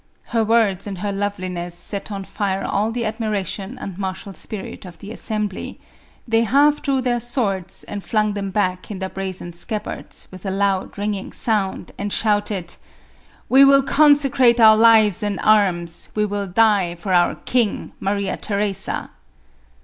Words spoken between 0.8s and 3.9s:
and her loveliness set on fire all the admira tion